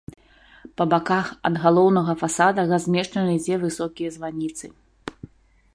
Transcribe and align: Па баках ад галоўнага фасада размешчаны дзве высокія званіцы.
Па 0.79 0.83
баках 0.93 1.27
ад 1.49 1.55
галоўнага 1.65 2.15
фасада 2.23 2.61
размешчаны 2.73 3.33
дзве 3.43 3.55
высокія 3.67 4.09
званіцы. 4.19 4.65